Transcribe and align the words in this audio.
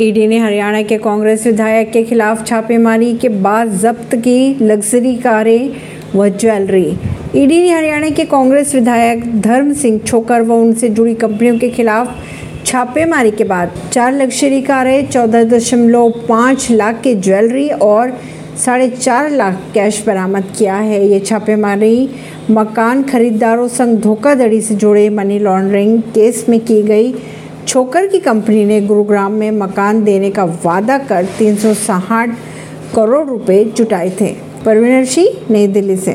ED 0.00 0.26
ने 0.26 0.38
हरियाणा 0.38 0.80
के 0.82 0.96
कांग्रेस 0.98 1.46
विधायक 1.46 1.90
के 1.92 2.02
खिलाफ 2.04 2.44
छापेमारी 2.46 3.12
के 3.16 3.28
बाद 3.28 3.68
जब्त 3.72 4.14
की 4.14 4.56
लग्जरी 4.62 5.14
कारें 5.16 5.70
व 6.14 6.28
ज्वेलरी। 6.28 6.86
ईडी 7.36 7.60
ने 7.62 7.70
हरियाणा 7.72 8.10
के 8.10 8.24
कांग्रेस 8.24 8.74
विधायक 8.74 9.24
धर्म 9.40 9.72
सिंह 9.72 9.98
छोकर 9.98 10.42
व 10.42 10.54
उनसे 10.54 10.88
जुड़ी 10.88 11.14
कंपनियों 11.14 11.58
के 11.58 11.70
खिलाफ 11.70 12.14
छापेमारी 12.66 13.30
के 13.30 13.44
बाद 13.44 13.72
चार 13.92 14.12
लग्जरी 14.12 14.60
कारें, 14.62 15.06
चौदह 15.08 15.44
दशमलव 15.44 16.10
पाँच 16.28 16.70
लाख 16.70 17.00
की 17.02 17.14
ज्वेलरी 17.14 17.68
और 17.68 18.12
साढ़े 18.64 18.88
चार 18.90 19.30
लाख 19.30 19.62
कैश 19.74 20.02
बरामद 20.06 20.52
किया 20.58 20.74
है। 20.74 21.06
ये 21.08 21.20
छापेमारी 21.20 22.08
मकान 22.50 23.02
खरीदारों 23.02 23.66
संग 23.68 23.98
धोखाधड़ी 23.98 24.60
से 24.60 24.74
जुड़े 24.74 25.08
मनी 25.10 25.38
लॉन्ड्रिंग 25.38 25.98
केस 26.14 26.44
में 26.48 26.58
की 26.60 26.82
गई। 26.82 27.14
छोकर 27.68 28.06
की 28.06 28.18
कंपनी 28.18 28.64
ने 28.64 28.80
गुरुग्राम 28.80 29.32
में 29.32 29.50
मकान 29.50 30.04
देने 30.04 30.30
का 30.30 30.44
वादा 30.44 30.98
कर 30.98 31.24
तीन 31.38 31.56
सौ 31.56 31.74
साठ 31.74 32.30
करोड़ 32.96 33.26
रुपए 33.26 33.64
जुटाए 33.64 34.10
थे। 34.20 34.36
परवीनर 34.64 35.04
सिंह 35.04 35.28
नई 35.50 35.66
दिल्ली 35.66 35.96
से। 35.96 36.04